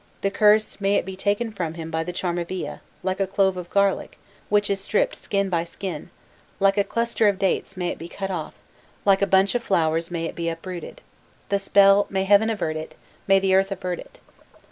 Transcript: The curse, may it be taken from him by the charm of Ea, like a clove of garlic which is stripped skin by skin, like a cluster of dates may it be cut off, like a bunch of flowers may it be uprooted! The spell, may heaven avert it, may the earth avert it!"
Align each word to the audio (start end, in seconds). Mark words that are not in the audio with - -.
The 0.21 0.31
curse, 0.31 0.81
may 0.81 0.95
it 0.95 1.05
be 1.05 1.15
taken 1.15 1.51
from 1.51 1.75
him 1.75 1.91
by 1.91 2.03
the 2.03 2.11
charm 2.11 2.39
of 2.39 2.49
Ea, 2.51 2.79
like 3.03 3.19
a 3.19 3.27
clove 3.27 3.55
of 3.55 3.69
garlic 3.69 4.17
which 4.49 4.67
is 4.67 4.79
stripped 4.81 5.15
skin 5.15 5.47
by 5.47 5.63
skin, 5.63 6.09
like 6.59 6.75
a 6.79 6.83
cluster 6.83 7.27
of 7.27 7.37
dates 7.37 7.77
may 7.77 7.89
it 7.89 7.99
be 7.99 8.09
cut 8.09 8.31
off, 8.31 8.55
like 9.05 9.21
a 9.21 9.27
bunch 9.27 9.53
of 9.53 9.61
flowers 9.61 10.09
may 10.09 10.25
it 10.25 10.33
be 10.33 10.49
uprooted! 10.49 11.01
The 11.49 11.59
spell, 11.59 12.07
may 12.09 12.23
heaven 12.23 12.49
avert 12.49 12.77
it, 12.77 12.95
may 13.27 13.37
the 13.37 13.53
earth 13.53 13.71
avert 13.71 13.99
it!" 13.99 14.19